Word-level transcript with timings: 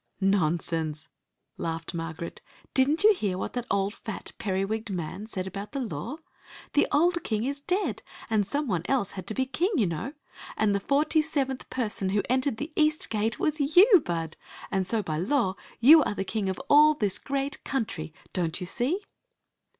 "Nonsense!" 0.19 1.09
laughed 1.57 1.93
Margaret 1.93 2.41
"Did 2.73 2.89
n't 2.89 3.03
you 3.03 3.13
hear 3.13 3.37
what 3.37 3.53
that 3.53 3.67
fat, 4.03 4.31
periwigged 4.39 4.89
man 4.89 5.27
said 5.27 5.45
about 5.45 5.73
the 5.73 5.79
law? 5.79 6.17
The 6.73 6.87
old 6.91 7.23
king 7.23 7.43
is 7.43 7.61
dead, 7.61 8.01
and 8.27 8.43
some 8.43 8.67
one 8.67 8.81
else 8.85 9.11
had 9.11 9.27
to 9.27 9.35
be 9.35 9.45
king, 9.45 9.69
you 9.75 9.85
know; 9.85 10.13
and 10.57 10.73
the 10.73 10.79
forty 10.79 11.21
seventh 11.21 11.69
person 11.69 12.09
who 12.09 12.23
entered 12.31 12.57
the 12.57 12.73
east 12.75 13.11
gate 13.11 13.37
was 13.37 13.59
you. 13.75 14.01
Bud, 14.03 14.37
and 14.71 14.87
so 14.87 15.03
by 15.03 15.19
law 15.19 15.55
you 15.79 16.01
are 16.01 16.15
the 16.15 16.23
king 16.25 16.49
of 16.49 16.57
all 16.67 16.95
this 16.95 17.19
great 17.19 17.63
ontntry. 17.63 18.11
Dont 18.33 18.59
you 18.59 18.65
see? 18.65 19.01